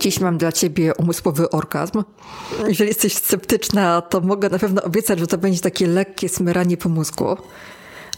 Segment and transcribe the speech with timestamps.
[0.00, 2.04] Dziś mam dla ciebie umysłowy orgazm.
[2.68, 6.88] Jeżeli jesteś sceptyczna, to mogę na pewno obiecać, że to będzie takie lekkie smyranie po
[6.88, 7.36] mózgu.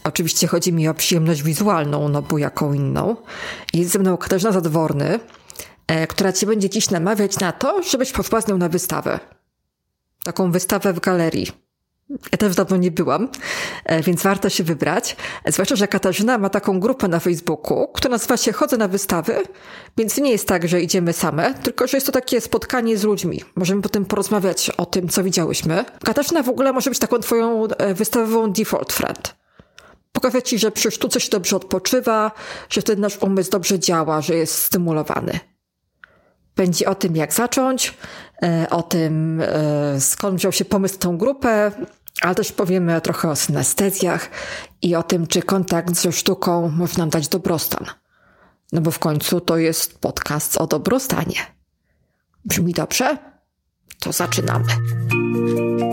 [0.03, 3.15] Oczywiście chodzi mi o przyjemność wizualną, no bo jaką inną.
[3.73, 5.19] Jest ze mną Katarzyna Zadworny,
[5.87, 8.13] e, która cię będzie dziś namawiać na to, żebyś
[8.47, 9.19] nią na wystawę.
[10.23, 11.62] Taką wystawę w galerii.
[12.09, 13.29] Ja też dawno nie byłam,
[13.85, 15.15] e, więc warto się wybrać.
[15.47, 19.35] Zwłaszcza, że Katarzyna ma taką grupę na Facebooku, która nazywa się Chodzę na wystawy,
[19.97, 23.41] więc nie jest tak, że idziemy same, tylko że jest to takie spotkanie z ludźmi.
[23.55, 25.85] Możemy potem porozmawiać o tym, co widziałyśmy.
[26.05, 29.35] Katarzyna w ogóle może być taką twoją e, wystawową default friend.
[30.11, 32.31] Pokaże ci, że przy sztuce się dobrze odpoczywa,
[32.69, 35.39] że wtedy nasz umysł dobrze działa, że jest stymulowany.
[36.55, 37.97] Będzie o tym, jak zacząć,
[38.43, 39.43] e, o tym,
[39.99, 41.71] skąd wziął się pomysł tą grupę,
[42.21, 44.29] ale też powiemy trochę o synestezjach
[44.81, 47.85] i o tym, czy kontakt ze sztuką może nam dać dobrostan.
[48.71, 51.35] No bo w końcu to jest podcast o dobrostanie.
[52.45, 53.17] Brzmi dobrze?
[53.99, 54.65] To zaczynamy.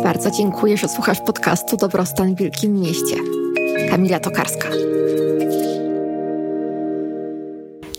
[0.03, 3.17] Bardzo dziękuję, że słuchasz podcastu Dobrostan w Wielkim Mieście.
[3.91, 4.69] Kamila Tokarska.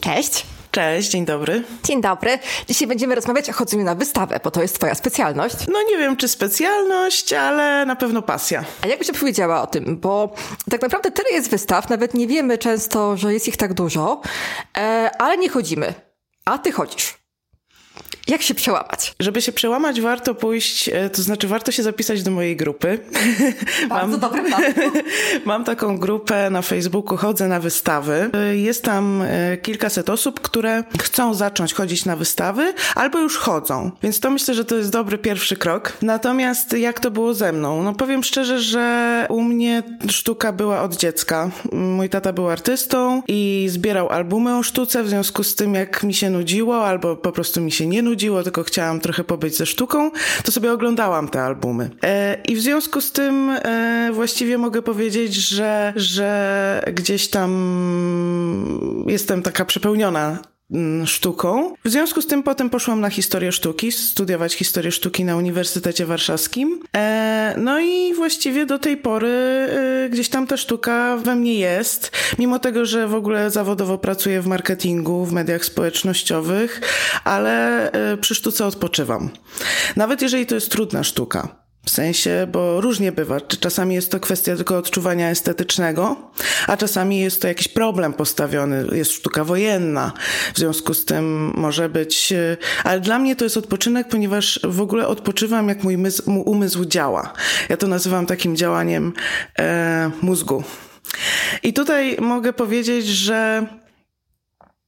[0.02, 0.51] Cześć.
[0.72, 1.64] Cześć, dzień dobry.
[1.84, 2.40] Dzień dobry.
[2.68, 5.56] Dzisiaj będziemy rozmawiać o chodzeniu na wystawę, bo to jest twoja specjalność.
[5.68, 8.64] No nie wiem, czy specjalność, ale na pewno pasja.
[8.82, 9.98] A jakbyś opowiedziała o tym?
[9.98, 10.34] Bo
[10.70, 14.22] tak naprawdę tyle jest wystaw, nawet nie wiemy często, że jest ich tak dużo,
[14.78, 15.94] e, ale nie chodzimy.
[16.46, 17.21] A ty chodzisz.
[18.32, 19.14] Jak się przełamać?
[19.20, 23.00] Żeby się przełamać, warto pójść, e, to znaczy warto się zapisać do mojej grupy.
[23.90, 24.62] Bardzo mam, dobry plan.
[25.46, 28.30] mam taką grupę na Facebooku, chodzę na wystawy.
[28.34, 33.92] E, jest tam e, kilkaset osób, które chcą zacząć chodzić na wystawy albo już chodzą.
[34.04, 35.94] Więc to myślę, że to jest dobry pierwszy krok.
[36.02, 37.84] Natomiast jak to było ze mną?
[37.84, 41.52] No powiem szczerze, że u mnie sztuka była od dziecka.
[41.72, 46.14] Mój tata był artystą i zbierał albumy o sztuce, w związku z tym jak mi
[46.14, 49.66] się nudziło albo po prostu mi się nie nudziło, nudziło, tylko chciałam trochę pobyć ze
[49.66, 50.12] sztuką,
[50.44, 51.90] to sobie oglądałam te albumy.
[52.04, 57.52] E, I w związku z tym e, właściwie mogę powiedzieć, że, że gdzieś tam
[59.08, 60.38] jestem taka przepełniona
[61.06, 61.76] sztuką.
[61.86, 66.80] W związku z tym potem poszłam na historię sztuki, studiować historię sztuki na Uniwersytecie Warszawskim.
[66.96, 72.12] E, no i właściwie do tej pory e, gdzieś tam ta sztuka we mnie jest,
[72.40, 76.82] mimo tego, że w ogóle zawodowo pracuję w marketingu, w mediach społecznościowych,
[77.24, 79.30] ale e, przy sztuce odpoczywam.
[79.96, 81.61] Nawet jeżeli to jest trudna sztuka.
[81.86, 83.42] W sensie, bo różnie bywa.
[83.42, 86.32] Czasami jest to kwestia tylko odczuwania estetycznego,
[86.68, 90.12] a czasami jest to jakiś problem postawiony, jest sztuka wojenna.
[90.54, 92.32] W związku z tym może być.
[92.32, 95.98] E, ale dla mnie to jest odpoczynek, ponieważ w ogóle odpoczywam, jak mój
[96.46, 97.34] umysł, działa.
[97.70, 99.14] Ja to nazywam takim działaniem
[99.60, 100.64] e, mózgu.
[101.64, 103.68] I tutaj mogę powiedzieć, że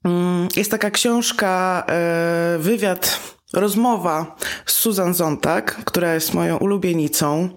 [0.06, 7.50] mm, jest taka książka, e, wywiad rozmowa z Susan Zontag, która jest moją ulubienicą.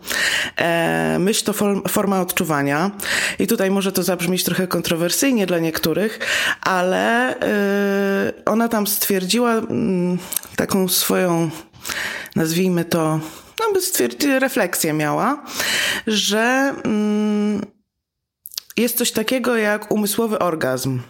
[0.57, 1.53] E, myśl to
[1.89, 2.91] forma odczuwania.
[3.39, 6.19] I tutaj może to zabrzmieć trochę kontrowersyjnie dla niektórych,
[6.61, 10.19] ale e, ona tam stwierdziła mm,
[10.57, 11.51] taką swoją,
[12.37, 13.21] nazwijmy to,
[13.61, 15.45] no by stwierdzić, refleksję miała,
[16.07, 17.61] że mm,
[18.77, 21.01] jest coś takiego jak umysłowy orgazm.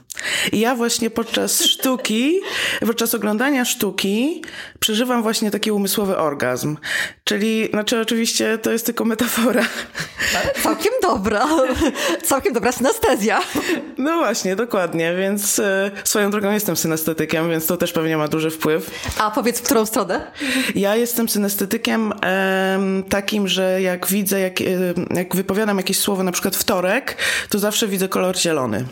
[0.53, 2.41] I ja właśnie podczas sztuki,
[2.87, 4.43] podczas oglądania sztuki
[4.81, 6.77] przeżywam właśnie taki umysłowy orgazm.
[7.25, 9.63] Czyli, znaczy oczywiście to jest tylko metafora.
[10.63, 11.47] całkiem dobra.
[12.23, 13.41] Całkiem dobra synestezja.
[13.99, 18.51] No właśnie, dokładnie, więc e, swoją drogą jestem synestetykiem, więc to też pewnie ma duży
[18.51, 18.91] wpływ.
[19.19, 20.33] A powiedz, w którą stronę?
[20.75, 22.13] Ja jestem synestetykiem
[23.09, 24.65] takim, że jak widzę, jak, e,
[25.11, 27.17] jak wypowiadam jakieś słowo, na przykład wtorek,
[27.49, 28.85] to zawsze widzę kolor zielony.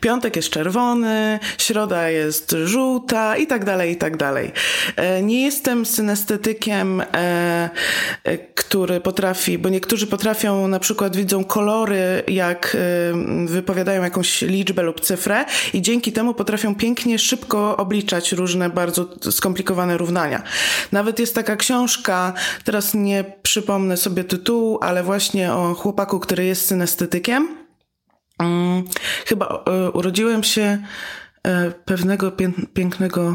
[0.00, 4.52] Piątek jest czerwony, środa jest żółta i tak dalej, i tak dalej.
[4.96, 7.70] E, nie jestem synestetykiem, e,
[8.24, 12.76] e, który potrafi, bo niektórzy potrafią, na przykład widzą kolory, jak
[13.46, 15.44] wypowiadają jakąś liczbę lub cyfrę
[15.74, 20.42] i dzięki temu potrafią pięknie, szybko obliczać różne bardzo skomplikowane równania.
[20.92, 22.32] Nawet jest taka książka,
[22.64, 27.65] teraz nie przypomnę sobie tytułu, ale właśnie o chłopaku, który jest synestetykiem
[29.26, 30.78] chyba e, urodziłem się
[31.42, 32.32] e, pewnego
[32.74, 33.34] pięknego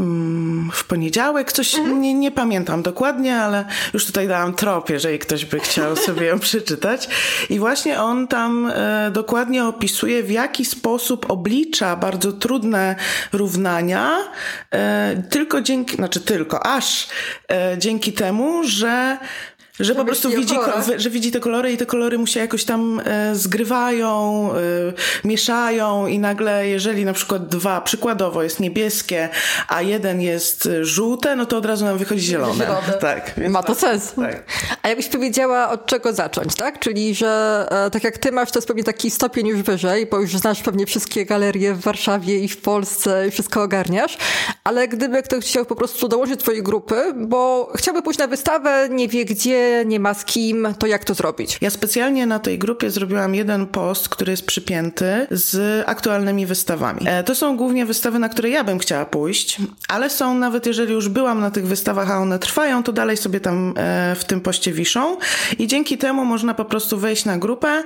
[0.00, 2.00] mm, w poniedziałek, coś mhm.
[2.00, 3.64] nie, nie pamiętam dokładnie, ale
[3.94, 7.08] już tutaj dałam trop, jeżeli ktoś by chciał sobie ją przeczytać.
[7.50, 12.96] I właśnie on tam e, dokładnie opisuje, w jaki sposób oblicza bardzo trudne
[13.32, 14.18] równania,
[15.30, 17.08] tylko dzięki, znaczy tylko, aż
[17.78, 19.18] dzięki temu, że
[19.80, 20.54] Że po prostu widzi,
[20.96, 26.06] że widzi te kolory i te kolory mu się jakoś tam e, zgrywają, e, mieszają
[26.06, 29.28] i nagle, jeżeli na przykład dwa, przykładowo jest niebieskie,
[29.68, 32.54] a jeden jest żółte, no to od razu nam wychodzi zielone.
[32.54, 32.92] zielone.
[33.00, 33.40] Tak.
[33.50, 34.12] Ma to sens.
[34.16, 34.44] Tak.
[34.82, 36.78] A jakbyś powiedziała, od czego zacząć, tak?
[36.78, 40.20] Czyli, że e, tak jak ty masz, to jest pewnie taki stopień już wyżej, bo
[40.20, 44.18] już znasz pewnie wszystkie galerie w Warszawie i w Polsce i wszystko ogarniasz,
[44.64, 48.88] ale gdyby ktoś chciał po prostu dołączyć do twojej grupy, bo chciałby pójść na wystawę,
[48.90, 51.58] nie wie gdzie, nie ma z kim, to jak to zrobić?
[51.60, 57.00] Ja specjalnie na tej grupie zrobiłam jeden post, który jest przypięty z aktualnymi wystawami.
[57.04, 59.56] E, to są głównie wystawy, na które ja bym chciała pójść,
[59.88, 63.40] ale są nawet jeżeli już byłam na tych wystawach, a one trwają, to dalej sobie
[63.40, 65.16] tam e, w tym poście wiszą
[65.58, 67.82] i dzięki temu można po prostu wejść na grupę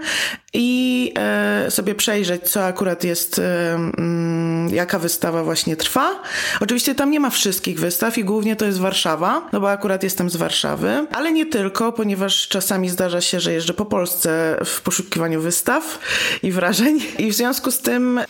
[0.53, 6.23] i e, sobie przejrzeć, co akurat jest, mm, jaka wystawa właśnie trwa.
[6.61, 10.31] Oczywiście tam nie ma wszystkich wystaw i głównie to jest Warszawa, no bo akurat jestem
[10.31, 14.81] z Warszawy, ale nie tylko tylko, ponieważ czasami zdarza się, że jeżdżę po Polsce w
[14.81, 15.99] poszukiwaniu wystaw
[16.43, 17.01] i wrażeń.
[17.19, 18.21] I w związku z tym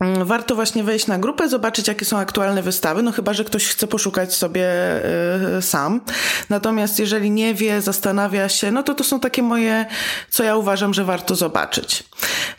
[0.00, 3.86] Warto właśnie wejść na grupę, zobaczyć, jakie są aktualne wystawy, no chyba, że ktoś chce
[3.86, 4.66] poszukać sobie
[5.58, 6.00] y, sam.
[6.50, 9.86] Natomiast jeżeli nie wie, zastanawia się, no to to są takie moje,
[10.30, 12.04] co ja uważam, że warto zobaczyć.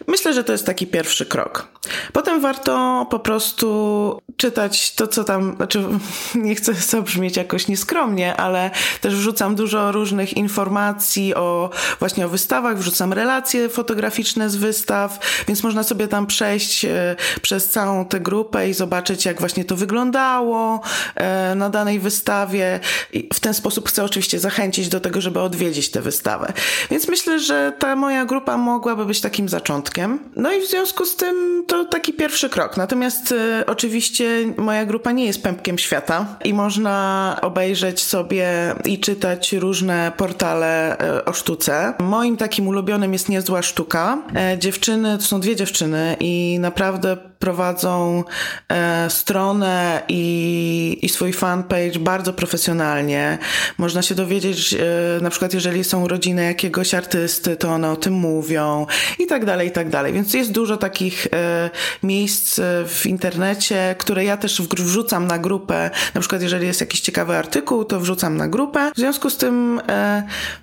[0.07, 1.68] Myślę, że to jest taki pierwszy krok.
[2.13, 5.83] Potem warto po prostu czytać to, co tam, znaczy
[6.36, 11.69] nie chcę zabrzmieć jakoś nieskromnie, ale też wrzucam dużo różnych informacji o
[12.00, 17.70] właśnie o wystawach, wrzucam relacje fotograficzne z wystaw, więc można sobie tam przejść e, przez
[17.70, 20.82] całą tę grupę i zobaczyć, jak właśnie to wyglądało
[21.16, 22.80] e, na danej wystawie.
[23.14, 26.54] I w ten sposób chcę oczywiście zachęcić do tego, żeby odwiedzić tę wystawę.
[26.92, 30.20] Więc myślę, że ta moja grupa mogłaby być takim zaczątkiem.
[30.36, 32.78] No i w związku z tym to taki pierwszy krok.
[32.78, 38.48] Natomiast y, oczywiście moja grupa nie jest pępkiem świata i można obejrzeć sobie
[38.86, 41.94] i czytać różne portale y, o sztuce.
[42.00, 44.18] Moim takim ulubionym jest Niezła Sztuka.
[44.36, 47.37] E, dziewczyny, to są dwie dziewczyny i naprawdę semana.
[47.39, 48.24] Prowadzą
[48.69, 53.38] e, stronę i, i swój fanpage bardzo profesjonalnie.
[53.78, 54.78] Można się dowiedzieć, e,
[55.22, 58.86] na przykład jeżeli są rodziny jakiegoś artysty, to one o tym mówią
[59.19, 60.13] i tak dalej, i tak dalej.
[60.13, 61.69] Więc jest dużo takich e,
[62.04, 65.90] miejsc w internecie, które ja też wrzucam na grupę.
[66.13, 68.92] Na przykład jeżeli jest jakiś ciekawy artykuł, to wrzucam na grupę.
[68.95, 69.81] W związku z tym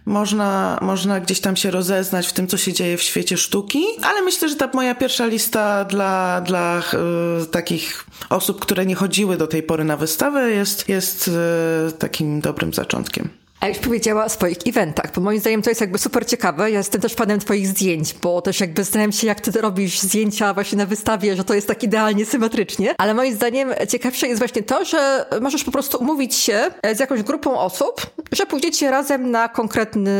[0.05, 4.23] można, można gdzieś tam się rozeznać w tym, co się dzieje w świecie sztuki, ale
[4.23, 6.64] myślę, że ta moja pierwsza lista dla, dla
[7.43, 12.41] y, takich osób, które nie chodziły do tej pory na wystawę, jest, jest y, takim
[12.41, 13.44] dobrym zaczątkiem.
[13.65, 16.71] A już powiedziała o swoich eventach, bo moim zdaniem to jest jakby super ciekawe.
[16.71, 20.55] Ja jestem też fanem twoich zdjęć, bo też jakby zastanawiam się, jak ty robisz zdjęcia
[20.55, 22.95] właśnie na wystawie, że to jest tak idealnie symetrycznie.
[22.99, 26.65] Ale moim zdaniem ciekawsze jest właśnie to, że możesz po prostu umówić się
[26.95, 30.13] z jakąś grupą osób, że pójdziecie razem na konkretny,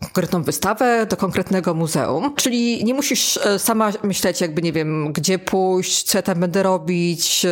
[0.00, 2.34] konkretną wystawę do konkretnego muzeum.
[2.36, 6.62] Czyli nie musisz e, sama myśleć jakby, nie wiem, gdzie pójść, co ja tam będę
[6.62, 7.50] robić, e,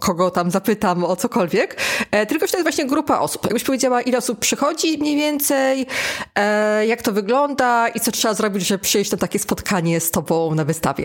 [0.00, 1.76] kogo tam zapytam o cokolwiek,
[2.10, 3.44] e, tylko że to jest właśnie grupa osób.
[3.44, 5.86] Jakbyś powiedziała, ile osób przychodzi mniej więcej,
[6.34, 10.54] e, jak to wygląda i co trzeba zrobić, żeby przyjść na takie spotkanie z tobą
[10.54, 11.04] na wystawie.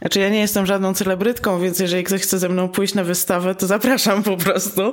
[0.00, 3.54] Znaczy ja nie jestem żadną celebrytką, więc jeżeli ktoś chce ze mną pójść na wystawę,
[3.54, 4.92] to zapraszam po prostu.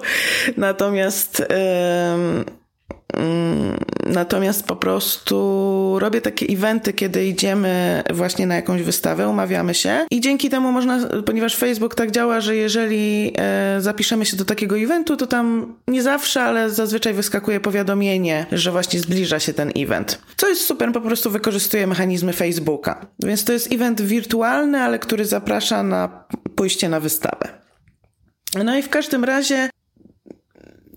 [0.57, 1.39] Natomiast...
[1.39, 2.62] Yy
[4.05, 10.21] natomiast po prostu robię takie eventy, kiedy idziemy właśnie na jakąś wystawę, umawiamy się i
[10.21, 15.17] dzięki temu można, ponieważ Facebook tak działa, że jeżeli e, zapiszemy się do takiego eventu,
[15.17, 20.21] to tam nie zawsze, ale zazwyczaj wyskakuje powiadomienie, że właśnie zbliża się ten event.
[20.37, 23.05] Co jest super, po prostu wykorzystuję mechanizmy Facebooka.
[23.23, 27.63] Więc to jest event wirtualny, ale który zaprasza na pójście na wystawę.
[28.63, 29.69] No i w każdym razie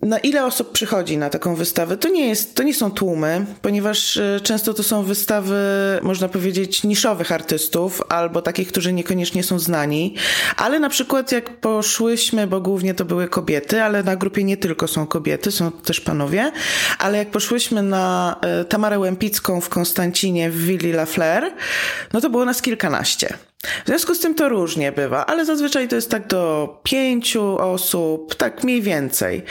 [0.07, 1.97] na ile osób przychodzi na taką wystawę?
[1.97, 5.57] To nie, jest, to nie są tłumy, ponieważ e, często to są wystawy,
[6.03, 10.15] można powiedzieć, niszowych artystów albo takich, którzy niekoniecznie są znani.
[10.57, 14.89] Ale na przykład jak poszłyśmy, bo głównie to były kobiety, ale na grupie nie tylko
[14.89, 16.53] są kobiety, są też panowie,
[16.99, 21.53] ale jak poszłyśmy na e, Tamarę Łempicką w Konstancinie w Willi La Fleur,
[22.13, 23.39] no to było nas kilkanaście.
[23.85, 28.35] W związku z tym to różnie bywa, ale zazwyczaj to jest tak do pięciu osób,
[28.35, 29.43] tak mniej więcej.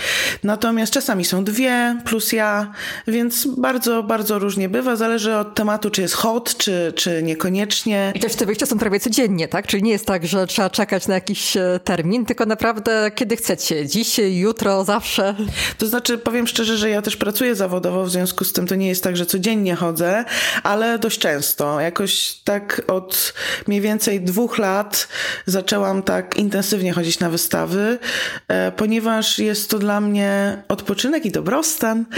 [0.44, 2.72] Natomiast czasami są dwie plus ja,
[3.08, 4.96] więc bardzo, bardzo różnie bywa.
[4.96, 8.12] Zależy od tematu, czy jest hot, czy, czy niekoniecznie.
[8.16, 9.68] I też te wyjścia są prawie codziennie, tak?
[9.68, 13.88] Czyli nie jest tak, że trzeba czekać na jakiś e, termin, tylko naprawdę kiedy chcecie.
[13.88, 15.36] Dzisiaj, jutro, zawsze.
[15.78, 18.88] To znaczy, powiem szczerze, że ja też pracuję zawodowo, w związku z tym to nie
[18.88, 20.26] jest tak, że codziennie chodzę,
[20.64, 21.80] ale dość często.
[21.80, 23.34] Jakoś tak od
[23.68, 25.08] mniej więcej więcej dwóch lat
[25.46, 28.00] zaczęłam tak intensywnie chodzić na wystawy,
[28.48, 32.06] e, ponieważ jest to dla mnie odpoczynek i dobrostan.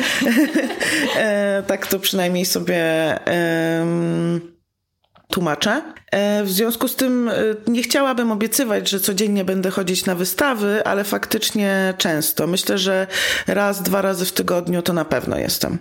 [1.17, 2.83] E, tak to przynajmniej sobie
[5.27, 5.81] tłumaczę.
[6.11, 7.31] E, w związku z tym
[7.67, 12.47] nie chciałabym obiecywać, że codziennie będę chodzić na wystawy, ale faktycznie często.
[12.47, 13.07] Myślę, że
[13.47, 15.77] raz, dwa razy w tygodniu to na pewno jestem.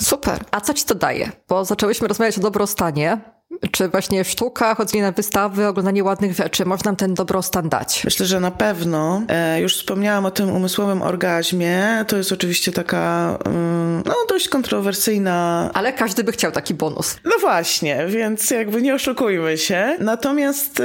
[0.00, 0.44] Super.
[0.50, 1.32] A co ci to daje?
[1.48, 3.37] Bo zaczęłyśmy rozmawiać o dobrostanie.
[3.70, 8.04] Czy właśnie sztuka, chodzenie na wystawy, oglądanie ładnych rzeczy może nam ten dobrostan dać?
[8.04, 9.22] Myślę, że na pewno.
[9.28, 12.04] E, już wspomniałam o tym umysłowym orgazmie.
[12.08, 15.70] To jest oczywiście taka mm, no, dość kontrowersyjna.
[15.74, 17.16] Ale każdy by chciał taki bonus.
[17.24, 19.96] No właśnie, więc jakby nie oszukujmy się.
[20.00, 20.82] Natomiast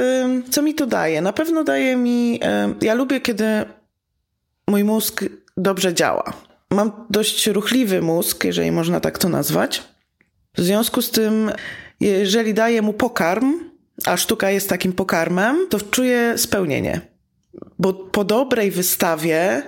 [0.50, 1.20] co mi to daje?
[1.20, 2.40] Na pewno daje mi.
[2.80, 3.44] Ja lubię, kiedy
[4.68, 5.24] mój mózg
[5.56, 6.32] dobrze działa.
[6.70, 9.82] Mam dość ruchliwy mózg, jeżeli można tak to nazwać.
[10.56, 11.52] W związku z tym,
[12.00, 13.54] jeżeli daję mu pokarm,
[14.06, 17.00] a sztuka jest takim pokarmem, to czuję spełnienie.
[17.78, 19.62] Bo po dobrej wystawie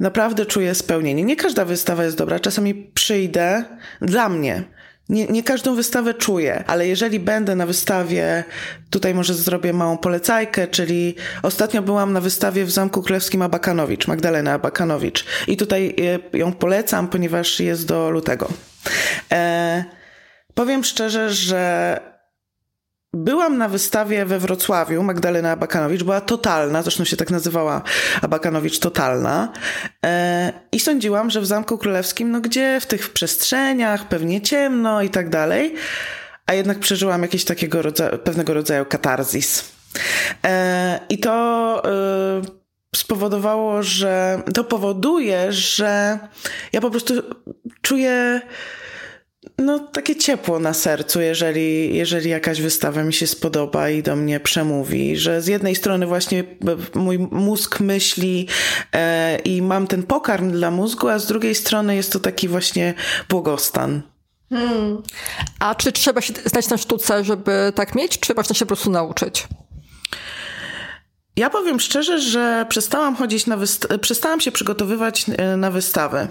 [0.00, 1.24] naprawdę czuję spełnienie.
[1.24, 2.40] Nie każda wystawa jest dobra.
[2.40, 3.64] Czasami przyjdę
[4.00, 4.64] dla mnie
[5.08, 8.44] nie, nie każdą wystawę czuję, ale jeżeli będę na wystawie,
[8.90, 14.52] tutaj może zrobię małą polecajkę, czyli ostatnio byłam na wystawie w Zamku Królewskim Abakanowicz, Magdalena
[14.52, 15.24] Abakanowicz.
[15.48, 15.94] I tutaj
[16.34, 18.48] e, ją polecam, ponieważ jest do lutego.
[19.32, 19.84] E,
[20.56, 22.00] powiem szczerze, że
[23.16, 27.82] Byłam na wystawie we Wrocławiu, Magdalena Abakanowicz, była totalna, zresztą się tak nazywała
[28.22, 29.52] Abakanowicz Totalna.
[30.06, 35.10] E, I sądziłam, że w Zamku Królewskim, no gdzie w tych przestrzeniach, pewnie ciemno i
[35.10, 35.74] tak dalej,
[36.46, 39.64] a jednak przeżyłam jakiś takiego rodzaju, pewnego rodzaju katarzis.
[40.44, 42.42] E, I to e,
[42.96, 46.18] spowodowało, że to powoduje, że
[46.72, 47.14] ja po prostu
[47.82, 48.40] czuję
[49.58, 54.40] no, takie ciepło na sercu, jeżeli, jeżeli jakaś wystawa mi się spodoba i do mnie
[54.40, 56.44] przemówi, że z jednej strony właśnie
[56.94, 58.48] mój mózg myśli
[58.92, 62.94] e, i mam ten pokarm dla mózgu, a z drugiej strony jest to taki właśnie
[63.28, 64.02] błogostan.
[64.50, 65.02] Hmm.
[65.58, 68.90] A czy trzeba się znać na sztuce, żeby tak mieć, czy można się po prostu
[68.90, 69.48] nauczyć?
[71.36, 76.28] Ja powiem szczerze, że przestałam chodzić na wyst- przestałam się przygotowywać e, na wystawę.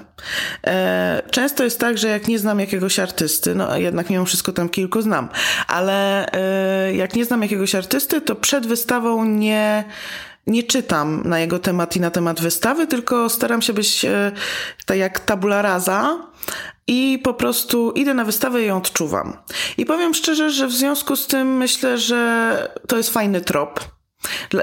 [0.67, 4.69] E, często jest tak, że jak nie znam jakiegoś artysty, no jednak mimo wszystko tam
[4.69, 5.29] kilku znam,
[5.67, 9.83] ale e, jak nie znam jakiegoś artysty, to przed wystawą nie
[10.47, 14.05] nie czytam na jego temat i na temat wystawy, tylko staram się być
[14.85, 16.17] tak jak tabula rasa
[16.87, 19.37] i po prostu idę na wystawę i ją odczuwam.
[19.77, 23.94] I powiem szczerze, że w związku z tym myślę, że to jest fajny trop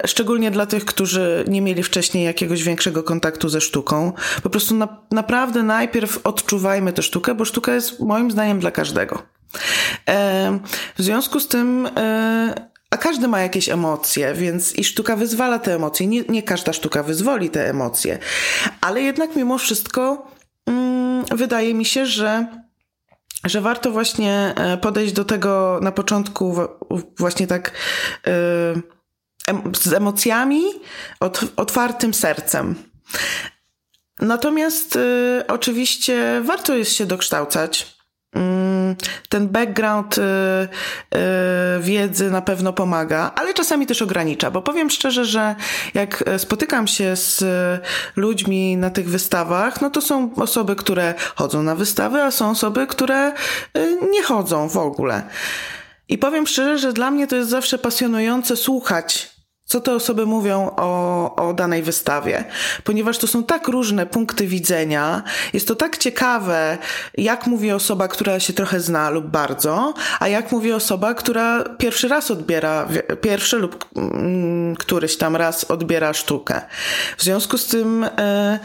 [0.07, 4.13] Szczególnie dla tych, którzy nie mieli wcześniej jakiegoś większego kontaktu ze sztuką.
[4.43, 9.23] Po prostu na, naprawdę najpierw odczuwajmy tę sztukę, bo sztuka jest moim zdaniem dla każdego.
[10.09, 10.59] E,
[10.99, 15.75] w związku z tym, e, a każdy ma jakieś emocje, więc i sztuka wyzwala te
[15.75, 16.07] emocje.
[16.07, 18.19] Nie, nie każda sztuka wyzwoli te emocje,
[18.81, 20.31] ale jednak mimo wszystko
[20.67, 22.47] mm, wydaje mi się, że
[23.45, 26.57] że warto właśnie e, podejść do tego na początku
[27.19, 27.73] właśnie tak
[28.27, 28.33] e,
[29.83, 30.63] z emocjami,
[31.57, 32.75] otwartym sercem.
[34.21, 37.97] Natomiast y, oczywiście warto jest się dokształcać.
[38.35, 38.97] Mm,
[39.29, 41.19] ten background y, y,
[41.81, 45.55] wiedzy na pewno pomaga, ale czasami też ogranicza, bo powiem szczerze, że
[45.95, 47.45] jak spotykam się z
[48.17, 52.87] ludźmi na tych wystawach, no to są osoby, które chodzą na wystawy, a są osoby,
[52.87, 53.33] które
[53.77, 55.23] y, nie chodzą w ogóle.
[56.09, 59.32] I powiem szczerze, że dla mnie to jest zawsze pasjonujące słuchać
[59.73, 62.45] co te osoby mówią o, o danej wystawie,
[62.85, 66.79] ponieważ to są tak różne punkty widzenia, jest to tak ciekawe,
[67.19, 72.09] jak mówi osoba, która się trochę zna lub bardzo, a jak mówi osoba, która pierwszy
[72.09, 72.89] raz odbiera,
[73.21, 76.61] pierwszy lub mm, któryś tam raz odbiera sztukę.
[77.17, 78.59] W związku z tym, e,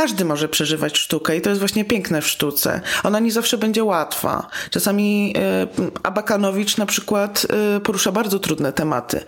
[0.00, 2.80] każdy może przeżywać sztukę i to jest właśnie piękne w sztuce.
[3.04, 4.48] Ona nie zawsze będzie łatwa.
[4.70, 5.34] Czasami
[5.78, 9.16] y, Abakanowicz na przykład y, porusza bardzo trudne tematy.
[9.16, 9.22] Y,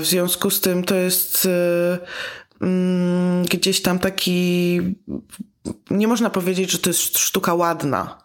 [0.00, 1.48] w związku z tym to jest
[2.60, 4.80] mm, gdzieś tam taki.
[5.90, 8.18] Nie można powiedzieć, że to jest sztuka ładna.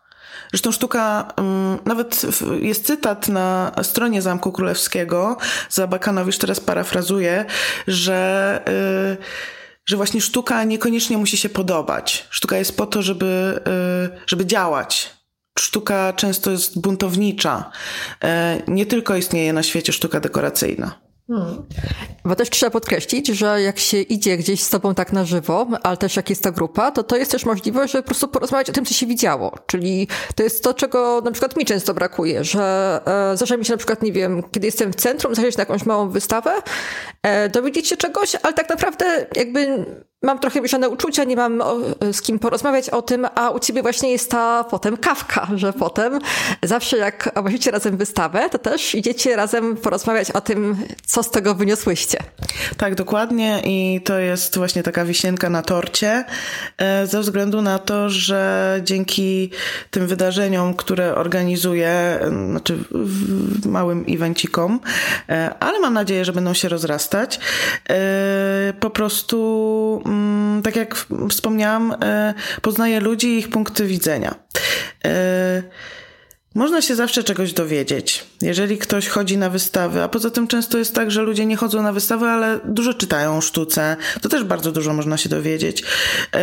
[0.50, 2.22] Zresztą sztuka, mm, nawet
[2.62, 5.38] jest cytat na stronie Zamku Królewskiego,
[5.70, 7.46] za Bakanowicz teraz parafrazuję,
[7.88, 8.62] że
[9.86, 12.28] że właśnie sztuka niekoniecznie musi się podobać.
[12.30, 13.62] Sztuka jest po to, żeby,
[14.16, 15.16] y, żeby działać.
[15.60, 17.72] Sztuka często jest buntownicza.
[18.24, 21.06] E, nie tylko istnieje na świecie sztuka dekoracyjna.
[21.28, 21.66] Hmm.
[22.26, 25.98] Bo też trzeba podkreślić, że jak się idzie gdzieś z tobą tak na żywo, ale
[25.98, 28.74] też jak jest ta grupa, to to jest też możliwość, żeby po prostu porozmawiać o
[28.74, 29.58] tym, co się widziało.
[29.68, 33.00] Czyli to jest to, czego na przykład mi często brakuje, że
[33.32, 35.86] e, zdarza mi się na przykład, nie wiem, kiedy jestem w centrum, zajrzeć na jakąś
[35.86, 36.62] małą wystawę, e,
[37.52, 39.86] dowiedzieć się czegoś, ale tak naprawdę jakby
[40.26, 41.78] mam trochę mieszane uczucia, nie mam o,
[42.14, 46.20] z kim porozmawiać o tym, a u ciebie właśnie jest ta potem kawka, że potem
[46.64, 51.56] zawsze jak obejrzycie razem wystawę, to też idziecie razem porozmawiać o tym, co z tego
[51.56, 52.20] wyniosłyście.
[52.78, 56.26] Tak, dokładnie i to jest właśnie taka wisienka na torcie,
[56.78, 59.50] e, ze względu na to, że dzięki
[59.92, 62.78] tym wydarzeniom, które organizuję, e, znaczy
[63.66, 64.80] małym evencikom,
[65.30, 67.15] e, ale mam nadzieję, że będą się rozrastać,
[68.80, 71.96] po prostu mm, tak jak wspomniałam,
[72.62, 74.36] poznaję ludzi i ich punkty widzenia.
[76.56, 78.26] Można się zawsze czegoś dowiedzieć.
[78.42, 81.82] Jeżeli ktoś chodzi na wystawy, a poza tym często jest tak, że ludzie nie chodzą
[81.82, 85.82] na wystawy, ale dużo czytają sztuce, to też bardzo dużo można się dowiedzieć.
[85.82, 86.40] Yy,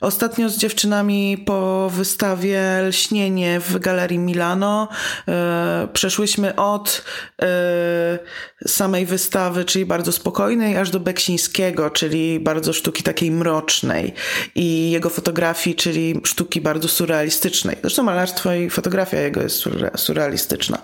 [0.00, 4.88] Ostatnio z dziewczynami po wystawie Lśnienie w Galerii Milano
[5.28, 7.04] e, przeszłyśmy od
[7.42, 8.18] e,
[8.66, 14.14] samej wystawy, czyli bardzo spokojnej, aż do Beksińskiego, czyli bardzo sztuki takiej mrocznej
[14.54, 17.76] i jego fotografii, czyli sztuki bardzo surrealistycznej.
[17.80, 19.64] Zresztą malarstwo i fotografia jego jest
[19.96, 20.78] surrealistyczna.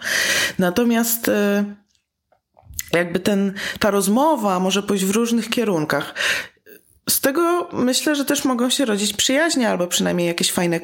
[0.58, 1.64] Natomiast e,
[2.92, 6.14] jakby ten, ta rozmowa może pójść w różnych kierunkach.
[7.10, 10.80] Z tego myślę, że też mogą się rodzić przyjaźnie albo przynajmniej jakieś fajne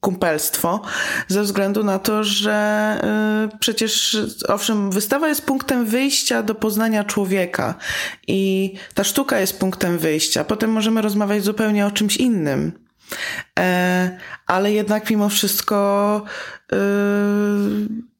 [0.00, 0.80] kumpelstwo,
[1.28, 2.98] ze względu na to, że
[3.54, 4.16] y, przecież
[4.48, 7.74] owszem, wystawa jest punktem wyjścia do poznania człowieka
[8.26, 10.44] i ta sztuka jest punktem wyjścia.
[10.44, 12.85] Potem możemy rozmawiać zupełnie o czymś innym.
[13.58, 16.22] E, ale jednak mimo wszystko
[16.72, 16.76] y,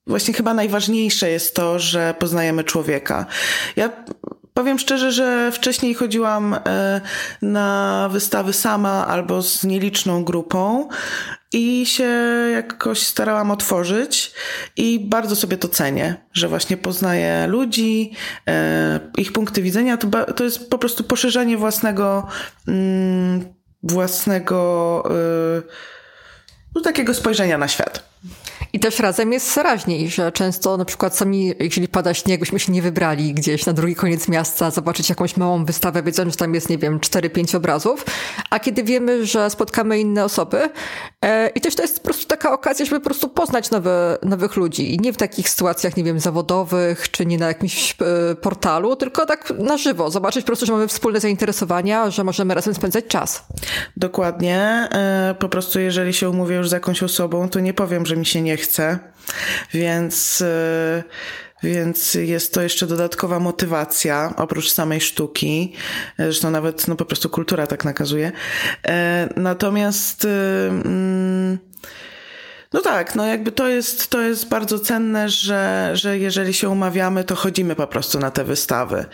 [0.06, 3.26] właśnie chyba najważniejsze jest to, że poznajemy człowieka.
[3.76, 3.90] Ja
[4.56, 7.00] Powiem szczerze, że wcześniej chodziłam e,
[7.42, 10.88] na wystawy sama albo z nieliczną grupą
[11.52, 12.08] i się
[12.52, 14.32] jakoś starałam otworzyć
[14.76, 18.12] i bardzo sobie to cenię, że właśnie poznaję ludzi,
[18.48, 19.96] e, ich punkty widzenia.
[19.96, 22.26] To, to jest po prostu poszerzanie własnego,
[22.68, 23.44] mm,
[23.86, 25.02] własnego,
[25.58, 25.62] e,
[26.74, 28.05] no, takiego spojrzenia na świat.
[28.76, 32.72] I też razem jest raźniej, że często na przykład sami, jeżeli pada śnieg, byśmy się
[32.72, 36.68] nie wybrali gdzieś na drugi koniec miasta, zobaczyć jakąś małą wystawę, wiedząc, że tam jest,
[36.68, 38.04] nie wiem, 4-5 obrazów,
[38.50, 40.70] a kiedy wiemy, że spotkamy inne osoby
[41.24, 44.56] e, i też to jest po prostu taka okazja, żeby po prostu poznać nowe, nowych
[44.56, 47.94] ludzi i nie w takich sytuacjach, nie wiem, zawodowych, czy nie na jakimś
[48.30, 52.54] e, portalu, tylko tak na żywo, zobaczyć po prostu, że mamy wspólne zainteresowania, że możemy
[52.54, 53.44] razem spędzać czas.
[53.96, 54.58] Dokładnie.
[54.92, 58.26] E, po prostu jeżeli się umówię już z jakąś osobą, to nie powiem, że mi
[58.26, 58.98] się nie chce chcę,
[59.74, 61.02] więc, y,
[61.62, 65.72] więc jest to jeszcze dodatkowa motywacja oprócz samej sztuki.
[66.18, 68.32] Zresztą nawet no, po prostu kultura tak nakazuje.
[68.86, 70.28] E, natomiast y,
[70.68, 71.58] mm,
[72.76, 77.24] no tak, no jakby to jest, to jest bardzo cenne, że, że jeżeli się umawiamy,
[77.24, 79.04] to chodzimy po prostu na te wystawy.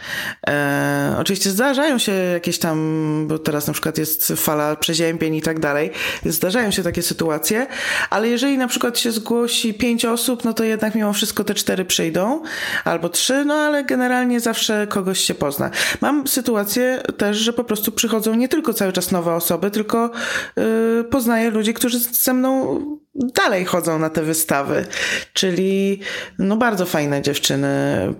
[0.48, 5.60] E, oczywiście zdarzają się jakieś tam, bo teraz na przykład jest fala przeziębień i tak
[5.60, 5.90] dalej,
[6.26, 7.66] zdarzają się takie sytuacje,
[8.10, 11.84] ale jeżeli na przykład się zgłosi pięć osób, no to jednak mimo wszystko te cztery
[11.84, 12.42] przyjdą,
[12.84, 15.70] albo trzy, no ale generalnie zawsze kogoś się pozna.
[16.00, 20.10] Mam sytuację też, że po prostu przychodzą nie tylko cały czas nowe osoby, tylko
[20.56, 22.80] yy, poznaję ludzi, którzy ze mną
[23.14, 24.86] dalej chodzą na te wystawy.
[25.32, 26.00] Czyli
[26.38, 27.68] no bardzo fajne dziewczyny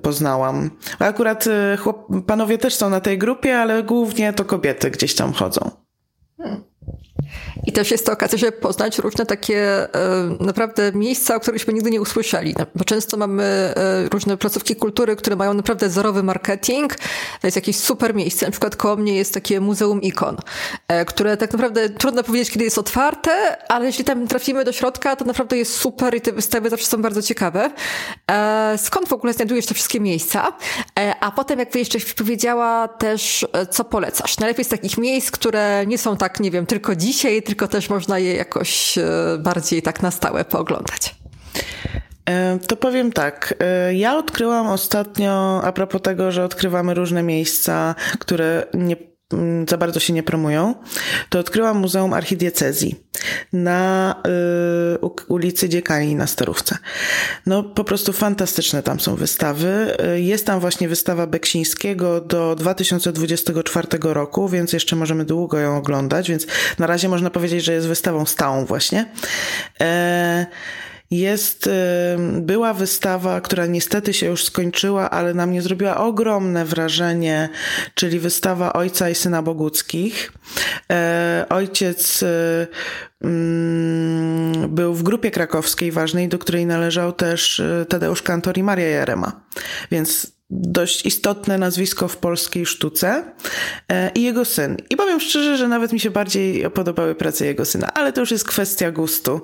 [0.03, 0.71] poznałam.
[0.99, 5.33] Akurat y, chłop, panowie też są na tej grupie, ale głównie to kobiety gdzieś tam
[5.33, 5.71] chodzą.
[6.37, 6.65] Hmm.
[7.67, 9.59] I też jest to okazja, żeby poznać różne takie
[9.95, 12.55] e, naprawdę miejsca, o którychśmy nigdy nie usłyszeli.
[12.59, 16.95] No, bo często mamy e, różne placówki kultury, które mają naprawdę zerowy marketing.
[17.41, 18.47] To jest jakieś super miejsce.
[18.47, 20.37] Na przykład koło mnie jest takie Muzeum Ikon,
[20.89, 25.17] e, które tak naprawdę trudno powiedzieć, kiedy jest otwarte, ale jeśli tam trafimy do środka,
[25.17, 27.71] to naprawdę jest super i te wystawy zawsze są bardzo ciekawe.
[28.77, 30.53] Skąd w ogóle znajdujesz te wszystkie miejsca?
[31.21, 34.39] A potem, jakby jeszcze powiedziała też, co polecasz.
[34.39, 38.19] Najlepiej z takich miejsc, które nie są tak, nie wiem, tylko dzisiaj, tylko też można
[38.19, 39.05] je jakoś e,
[39.39, 41.15] bardziej tak na stałe pooglądać.
[42.29, 43.55] E, to powiem tak.
[43.61, 48.97] E, ja odkryłam ostatnio, a propos tego, że odkrywamy różne miejsca, które nie
[49.69, 50.75] za bardzo się nie promują,
[51.29, 52.97] to odkryłam Muzeum Archidiecezji
[53.53, 54.15] na
[55.03, 56.79] y, ulicy Dziekani na Starówce.
[57.47, 59.97] No po prostu fantastyczne tam są wystawy.
[60.15, 66.29] Y, jest tam właśnie wystawa Beksińskiego do 2024 roku, więc jeszcze możemy długo ją oglądać,
[66.29, 66.47] więc
[66.79, 69.07] na razie można powiedzieć, że jest wystawą stałą właśnie.
[69.83, 70.47] Y,
[71.13, 71.71] jest,
[72.41, 77.49] była wystawa, która niestety się już skończyła, ale na mnie zrobiła ogromne wrażenie,
[77.95, 80.33] czyli wystawa Ojca i Syna Boguckich.
[80.91, 82.25] E, ojciec
[83.25, 88.89] mm, był w grupie krakowskiej ważnej, do której należał też e, Tadeusz Kantor i Maria
[88.89, 89.41] Jarema.
[89.91, 93.25] Więc dość istotne nazwisko w polskiej sztuce
[93.89, 94.77] e, i jego syn.
[94.91, 98.31] I powiem szczerze, że nawet mi się bardziej podobały prace jego syna, ale to już
[98.31, 99.41] jest kwestia gustu.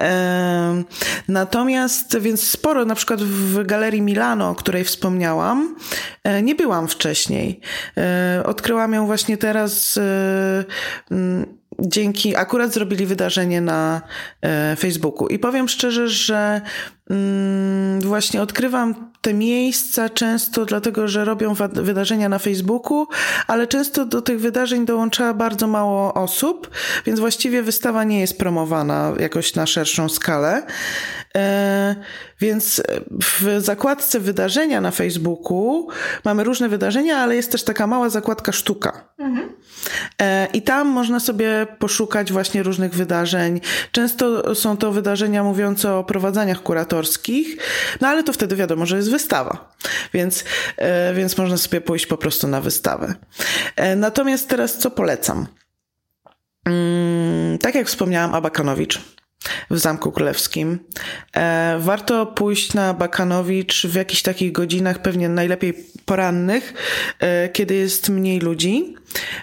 [0.00, 0.82] E,
[1.28, 5.76] natomiast, więc sporo, na przykład w Galerii Milano, o której wspomniałam,
[6.24, 7.60] e, nie byłam wcześniej.
[8.44, 9.98] Odkryłam ją właśnie teraz
[11.80, 14.00] dzięki, akurat zrobili wydarzenie na
[14.78, 15.28] Facebooku.
[15.28, 16.60] I powiem szczerze, że
[18.00, 23.06] właśnie odkrywam te miejsca często dlatego, że robią wydarzenia na Facebooku,
[23.46, 26.70] ale często do tych wydarzeń dołącza bardzo mało osób,
[27.06, 30.62] więc właściwie wystawa nie jest promowana jakoś na szerszą skalę.
[31.36, 31.96] E,
[32.40, 32.82] więc
[33.22, 35.88] w zakładce wydarzenia na Facebooku
[36.24, 39.08] mamy różne wydarzenia, ale jest też taka mała zakładka sztuka.
[39.18, 39.52] Mhm.
[40.22, 43.60] E, I tam można sobie poszukać właśnie różnych wydarzeń.
[43.92, 46.99] Często są to wydarzenia mówiące o prowadzeniach kuratorskich,
[48.00, 49.72] no ale to wtedy wiadomo, że jest wystawa,
[50.14, 50.44] więc,
[50.76, 53.14] e, więc można sobie pójść po prostu na wystawę.
[53.96, 55.46] Natomiast teraz co polecam?
[56.64, 59.00] Mm, tak jak wspomniałam, Abakanowicz
[59.70, 60.78] w Zamku Królewskim.
[61.36, 66.74] E, warto pójść na Bakanowicz w jakichś takich godzinach, pewnie najlepiej porannych,
[67.18, 68.94] e, kiedy jest mniej ludzi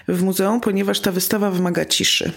[0.08, 2.32] w muzeum, ponieważ ta wystawa wymaga ciszy.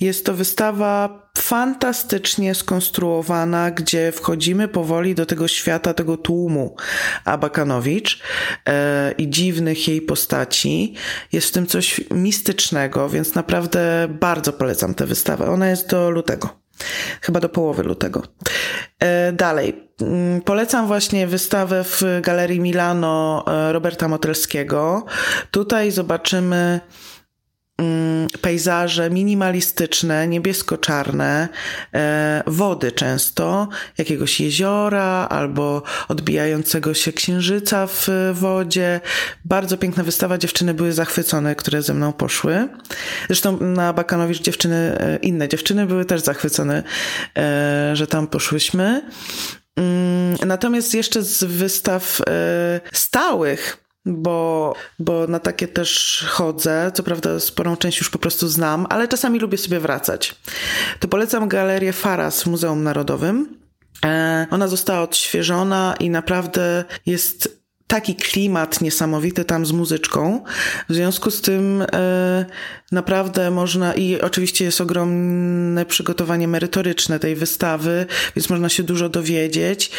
[0.00, 6.76] Jest to wystawa fantastycznie skonstruowana, gdzie wchodzimy powoli do tego świata, tego tłumu
[7.24, 8.22] Abakanowicz
[8.68, 10.94] e, i dziwnych jej postaci.
[11.32, 15.50] Jest w tym coś mistycznego, więc naprawdę bardzo polecam tę wystawę.
[15.50, 16.58] Ona jest do lutego.
[17.20, 18.22] Chyba do połowy lutego.
[18.98, 19.88] E, dalej.
[20.00, 25.04] Mm, polecam właśnie wystawę w Galerii Milano e, Roberta Motelskiego.
[25.50, 26.80] Tutaj zobaczymy
[28.40, 31.48] pejzaże minimalistyczne, niebiesko-czarne,
[31.94, 39.00] e, wody często, jakiegoś jeziora albo odbijającego się księżyca w wodzie.
[39.44, 42.68] Bardzo piękna wystawa, dziewczyny były zachwycone, które ze mną poszły.
[43.26, 46.82] Zresztą na Bakanowicz dziewczyny, e, inne dziewczyny były też zachwycone,
[47.38, 49.02] e, że tam poszłyśmy.
[49.76, 52.20] Mm, natomiast jeszcze z wystaw
[52.92, 56.90] stałych, bo, bo na takie też chodzę.
[56.94, 60.34] Co prawda, sporą część już po prostu znam, ale czasami lubię sobie wracać.
[61.00, 63.58] To polecam galerię Faras w Muzeum Narodowym.
[64.04, 70.44] E, ona została odświeżona i naprawdę jest taki klimat niesamowity tam z muzyczką.
[70.88, 72.46] W związku z tym e,
[72.92, 79.90] naprawdę można i oczywiście jest ogromne przygotowanie merytoryczne tej wystawy, więc można się dużo dowiedzieć.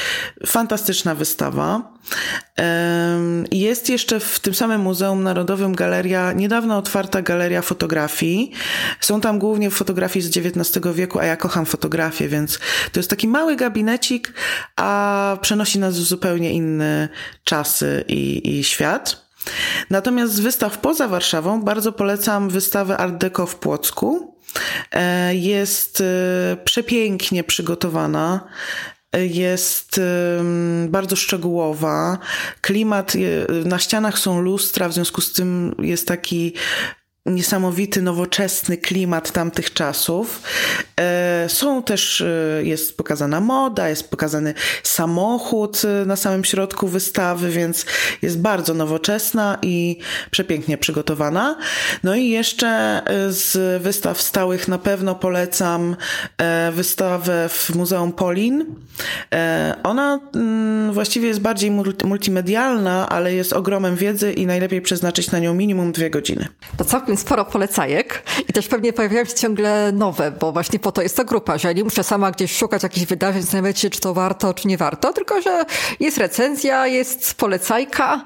[0.46, 1.94] Fantastyczna wystawa.
[3.52, 8.52] Jest jeszcze w tym samym Muzeum Narodowym galeria, niedawno otwarta galeria fotografii.
[9.00, 12.60] Są tam głównie fotografii z XIX wieku, a ja kocham fotografię, więc
[12.92, 14.34] to jest taki mały gabinecik,
[14.76, 17.10] a przenosi nas w zupełnie inne
[17.44, 19.29] czasy i, i świat.
[19.90, 24.36] Natomiast z wystaw poza Warszawą bardzo polecam wystawę Art Deco w Płocku.
[24.92, 28.48] E, jest e, przepięknie przygotowana
[29.14, 30.02] jest
[30.88, 32.18] bardzo szczegółowa.
[32.62, 33.14] Klimat,
[33.66, 36.54] na ścianach są lustra, w związku z tym jest taki
[37.30, 40.42] niesamowity, nowoczesny klimat tamtych czasów.
[41.00, 47.50] E, są też, e, jest pokazana moda, jest pokazany samochód e, na samym środku wystawy,
[47.50, 47.86] więc
[48.22, 49.98] jest bardzo nowoczesna i
[50.32, 51.58] przepięknie przygotowana.
[52.04, 55.96] No i jeszcze z wystaw stałych na pewno polecam
[56.72, 58.66] wystawę w Muzeum Polin.
[59.84, 61.72] Ona mm, właściwie jest bardziej
[62.04, 66.48] multimedialna, ale jest ogromem wiedzy i najlepiej przeznaczyć na nią minimum dwie godziny.
[66.78, 71.02] To całkiem sporo polecajek i też pewnie pojawiają się ciągle nowe, bo właśnie po to
[71.02, 74.00] jest to grupa, że ja nie muszę sama gdzieś szukać jakichś wydarzeń, zastanawiać się, czy
[74.00, 75.66] to warto, czy nie warto, tylko że
[76.00, 78.24] jest recenzja, jest polecajka.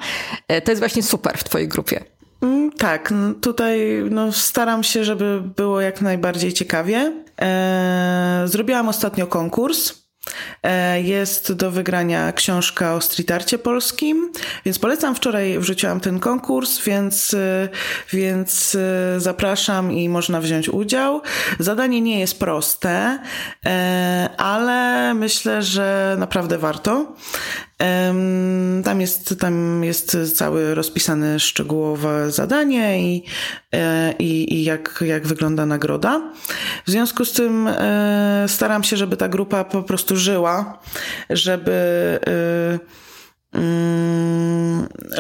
[0.48, 2.04] E, to jest właśnie super w twojej grupie.
[2.42, 7.14] Mm, tak, tutaj no, staram się, żeby było jak najbardziej ciekawie.
[7.38, 10.03] Eee, zrobiłam ostatnio konkurs
[11.04, 14.32] jest do wygrania książka o street arcie polskim,
[14.66, 15.16] więc polecam.
[15.16, 17.70] Wczoraj wrzuciłam ten konkurs, więc, e,
[18.12, 21.22] więc e, zapraszam i można wziąć udział.
[21.60, 23.20] Zadanie nie jest proste,
[24.38, 27.16] ale myślę, że naprawdę warto.
[28.84, 33.24] Tam jest, tam jest całe rozpisane szczegółowe zadanie i,
[33.72, 36.32] e, i, i jak, jak wygląda nagroda.
[36.86, 40.80] W związku z tym e, staram się, żeby ta grupa po prostu żyła,
[41.30, 41.72] żeby
[42.28, 43.03] e,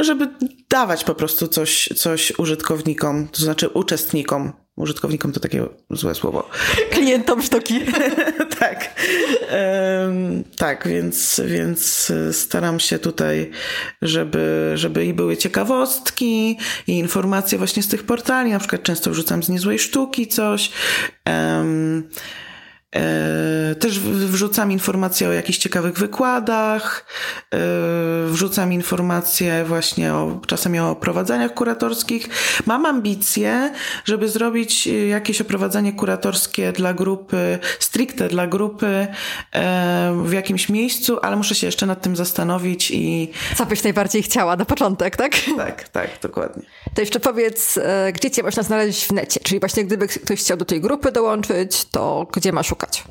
[0.01, 0.27] żeby
[0.69, 6.49] dawać po prostu coś, coś użytkownikom, to znaczy uczestnikom Użytkownikom to takie złe słowo.
[6.91, 7.79] Klientom sztuki.
[8.59, 8.95] tak.
[10.05, 13.51] Um, tak, więc, więc staram się tutaj,
[14.01, 18.51] żeby, żeby i były ciekawostki, i informacje właśnie z tych portali.
[18.51, 20.71] Na przykład często wrzucam z niezłej sztuki coś.
[21.27, 22.09] Um,
[23.79, 27.05] też wrzucam informacje o jakichś ciekawych wykładach,
[27.53, 27.57] e,
[28.27, 32.29] wrzucam informacje właśnie o, czasami o oprowadzaniach kuratorskich.
[32.65, 33.73] Mam ambicje,
[34.05, 39.07] żeby zrobić jakieś oprowadzanie kuratorskie dla grupy, stricte dla grupy
[39.51, 43.31] e, w jakimś miejscu, ale muszę się jeszcze nad tym zastanowić i...
[43.55, 45.33] Co byś najbardziej chciała na początek, tak?
[45.57, 46.63] Tak, tak, dokładnie.
[46.95, 47.79] To jeszcze powiedz,
[48.13, 49.39] gdzie cię można znaleźć w necie?
[49.39, 52.82] Czyli właśnie gdyby ktoś chciał do tej grupy dołączyć, to gdzie ma szukać?
[52.83, 53.03] Szukać?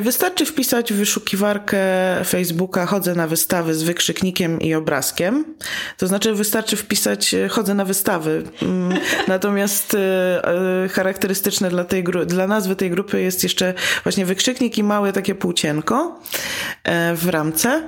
[0.00, 1.78] Wystarczy wpisać w wyszukiwarkę
[2.24, 5.44] Facebooka chodzę na wystawy z wykrzyknikiem i obrazkiem.
[5.96, 8.42] To znaczy wystarczy wpisać e, chodzę na wystawy.
[8.62, 9.98] Mm, natomiast e,
[10.84, 15.34] e, charakterystyczne dla, tej, dla nazwy tej grupy jest jeszcze właśnie wykrzyknik i małe takie
[15.34, 16.20] płócienko
[17.14, 17.82] w ramce,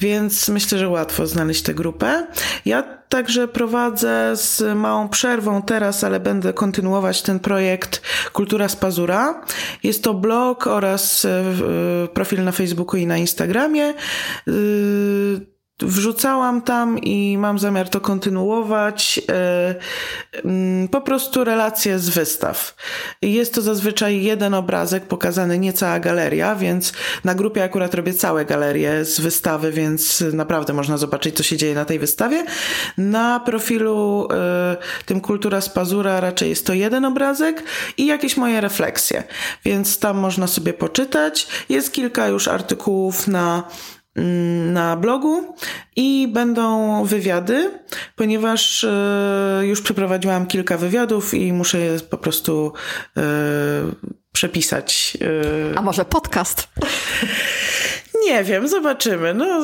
[0.00, 2.26] więc myślę, że łatwo znaleźć tę grupę.
[2.64, 9.44] Ja Także prowadzę z małą przerwą teraz, ale będę kontynuować ten projekt Kultura z Pazura.
[9.82, 13.94] Jest to blog oraz e, profil na Facebooku i na Instagramie.
[15.82, 19.20] Wrzucałam tam i mam zamiar to kontynuować.
[19.28, 19.74] E,
[20.44, 22.74] mm, po prostu relacje z wystaw.
[23.22, 26.92] Jest to zazwyczaj jeden obrazek pokazany, nie cała galeria, więc
[27.24, 31.74] na grupie akurat robię całe galerie z wystawy, więc naprawdę można zobaczyć, co się dzieje
[31.74, 32.44] na tej wystawie.
[32.98, 37.62] Na profilu e, tym Kultura z Pazura raczej jest to jeden obrazek
[37.96, 39.24] i jakieś moje refleksje,
[39.64, 41.46] więc tam można sobie poczytać.
[41.68, 43.64] Jest kilka już artykułów na
[44.72, 45.54] na blogu
[45.96, 47.70] i będą wywiady,
[48.16, 52.72] ponieważ e, już przeprowadziłam kilka wywiadów i muszę je po prostu
[53.16, 53.22] e,
[54.32, 55.18] przepisać.
[55.74, 55.78] E.
[55.78, 56.68] A może podcast?
[58.26, 59.34] Nie wiem, zobaczymy.
[59.34, 59.60] No,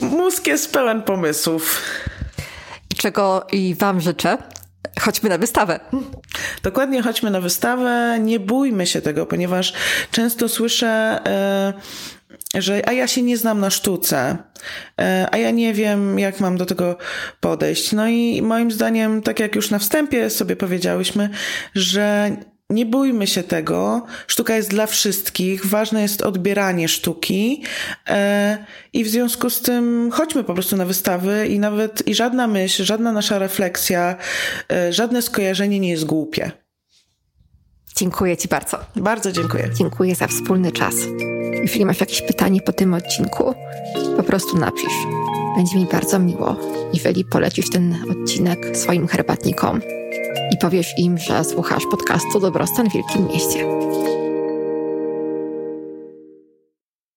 [0.00, 1.82] mózg jest pełen pomysłów.
[2.96, 4.38] Czego i Wam życzę.
[5.00, 5.80] Chodźmy na wystawę.
[6.62, 8.18] Dokładnie, chodźmy na wystawę.
[8.20, 9.72] Nie bójmy się tego, ponieważ
[10.10, 11.20] często słyszę
[12.54, 14.36] że a ja się nie znam na sztuce,
[15.00, 16.96] e, a ja nie wiem, jak mam do tego
[17.40, 17.92] podejść.
[17.92, 21.30] No i moim zdaniem, tak jak już na wstępie sobie powiedziałyśmy,
[21.74, 22.36] że
[22.70, 24.06] nie bójmy się tego.
[24.26, 25.66] Sztuka jest dla wszystkich.
[25.66, 27.62] Ważne jest odbieranie sztuki.
[28.08, 32.46] E, I w związku z tym chodźmy po prostu na wystawy i nawet i żadna
[32.46, 34.16] myśl, żadna nasza refleksja,
[34.72, 36.61] e, żadne skojarzenie nie jest głupie.
[37.96, 38.78] Dziękuję Ci bardzo.
[38.96, 39.70] Bardzo dziękuję.
[39.74, 40.94] Dziękuję za wspólny czas.
[41.52, 43.54] Jeśli masz jakieś pytanie po tym odcinku,
[44.16, 45.06] po prostu napisz.
[45.56, 46.56] Będzie mi bardzo miło,
[46.94, 49.80] jeżeli polecisz ten odcinek swoim herbatnikom
[50.52, 53.66] i powiesz im, że słuchasz podcastu Dobrostan w Wielkim Mieście.